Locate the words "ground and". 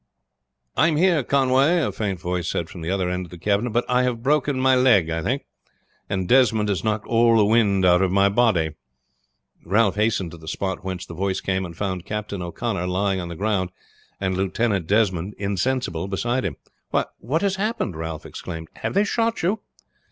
13.35-14.35